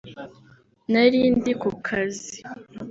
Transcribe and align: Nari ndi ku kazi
Nari 0.91 1.19
ndi 1.35 1.53
ku 1.61 1.69
kazi 1.85 2.35